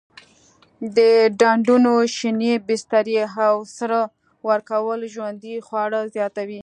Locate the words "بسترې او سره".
2.67-3.99